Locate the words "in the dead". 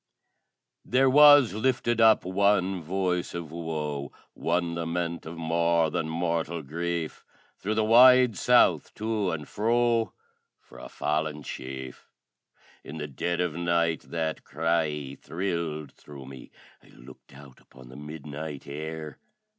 12.83-13.39